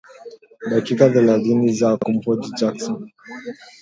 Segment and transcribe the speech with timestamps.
[0.71, 3.11] dakika thelathini za kumhoji Jackson